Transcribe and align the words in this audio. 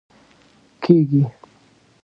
کیږي 0.83 1.21